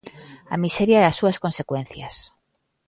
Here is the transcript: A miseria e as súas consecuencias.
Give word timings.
A 0.53 0.55
miseria 0.63 0.99
e 1.01 1.05
as 1.07 1.17
súas 1.19 1.37
consecuencias. 1.43 2.15